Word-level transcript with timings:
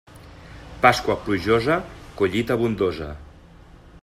Pasqua 0.85 1.15
plujosa, 1.25 1.77
collita 2.23 2.55
abundosa. 2.57 3.15